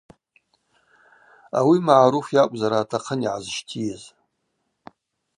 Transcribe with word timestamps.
Ауи 1.57 1.77
Магӏаруф 1.85 2.27
йакӏвзара 2.35 2.77
атахъын 2.83 3.19
йгӏазщтийыз. 3.25 4.03